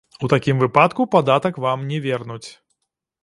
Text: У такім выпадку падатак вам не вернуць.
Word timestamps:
У 0.27 0.27
такім 0.33 0.61
выпадку 0.63 1.05
падатак 1.15 1.59
вам 1.65 1.85
не 1.91 1.99
вернуць. 2.05 2.45